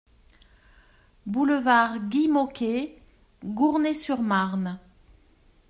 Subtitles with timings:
[1.27, 2.99] Boulevard Guy Môquet,
[3.45, 4.79] Gournay-sur-Marne